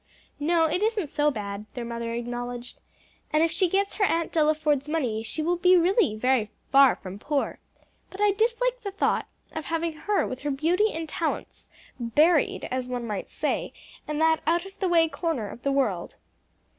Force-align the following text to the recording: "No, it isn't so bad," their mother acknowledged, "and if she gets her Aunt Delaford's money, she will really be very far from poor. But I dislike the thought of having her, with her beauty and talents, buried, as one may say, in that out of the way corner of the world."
"No, 0.39 0.65
it 0.65 0.81
isn't 0.81 1.09
so 1.09 1.29
bad," 1.29 1.67
their 1.75 1.85
mother 1.85 2.11
acknowledged, 2.11 2.79
"and 3.31 3.43
if 3.43 3.51
she 3.51 3.69
gets 3.69 3.97
her 3.97 4.03
Aunt 4.03 4.31
Delaford's 4.31 4.87
money, 4.89 5.21
she 5.21 5.43
will 5.43 5.57
really 5.59 5.93
be 6.15 6.15
very 6.15 6.49
far 6.71 6.95
from 6.95 7.19
poor. 7.19 7.59
But 8.09 8.19
I 8.19 8.31
dislike 8.31 8.81
the 8.81 8.89
thought 8.89 9.27
of 9.51 9.65
having 9.65 9.93
her, 9.93 10.25
with 10.27 10.39
her 10.39 10.49
beauty 10.49 10.91
and 10.91 11.07
talents, 11.07 11.69
buried, 11.99 12.67
as 12.71 12.87
one 12.87 13.05
may 13.05 13.25
say, 13.25 13.73
in 14.07 14.17
that 14.17 14.41
out 14.47 14.65
of 14.65 14.79
the 14.79 14.89
way 14.89 15.07
corner 15.07 15.47
of 15.47 15.61
the 15.61 15.71
world." 15.71 16.15